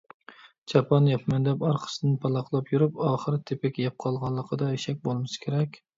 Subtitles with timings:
[0.71, 5.81] «چاپان ياپىمەن» دەپ ئارقىسىدىن پالاقلاپ يۈرۈپ، ئاخىر «تېپىك يەپ قالغان»لىقىدا شەك بولمىسا كېرەك.